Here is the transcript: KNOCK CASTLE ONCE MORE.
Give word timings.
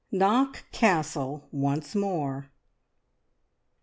KNOCK 0.11 0.65
CASTLE 0.71 1.47
ONCE 1.51 1.93
MORE. 1.93 2.49